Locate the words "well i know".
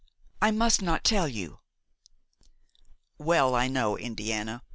3.19-3.99